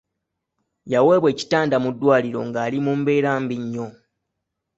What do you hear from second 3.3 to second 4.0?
mbi nnyo.